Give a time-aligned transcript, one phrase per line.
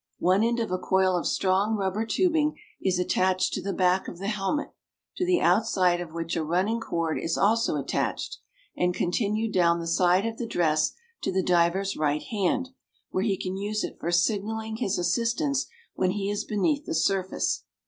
[0.17, 4.17] One end of a coil of strong rubber tubing is attached to the back of
[4.17, 4.71] the helmet,
[5.17, 8.39] to the outside of which a running cord is also attached,
[8.75, 12.69] and continued down the side of the dress to the diver's right hand,
[13.11, 17.65] where he can use it for signaling his assistants when he is beneath the surface.